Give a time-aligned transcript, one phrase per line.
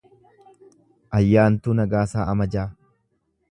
[1.19, 2.67] Ayyaantuu Nagasaa Amajjaa